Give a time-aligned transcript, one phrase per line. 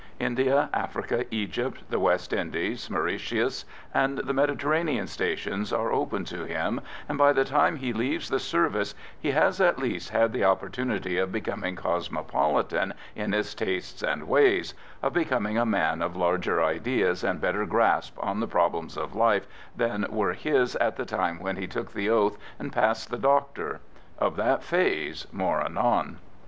[0.19, 6.81] India, Africa, Egypt, the West Indies, Mauritius, and the Mediterranean stations are open to him,
[7.07, 11.19] and by the time he leaves the service he has at least had the opportunity
[11.19, 17.23] of becoming cosmopolitan in his tastes and ways of becoming a man of larger ideas
[17.23, 19.45] and better grasp on the problems of life
[19.77, 23.81] than were his at the time when he took the oath and passed the doctor.
[24.17, 26.17] Of that phase, more anon.